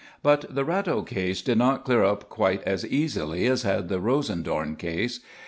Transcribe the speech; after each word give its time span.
But 0.23 0.45
the 0.55 0.65
Ratto 0.65 1.03
case 1.03 1.43
did 1.43 1.59
not 1.59 1.85
clear 1.85 2.03
up 2.03 2.27
quite 2.27 2.63
as 2.63 2.83
easily 2.87 3.45
as 3.45 3.61
had 3.61 3.87
the 3.87 3.99
Rosendorn 4.01 4.75
case. 4.79 5.19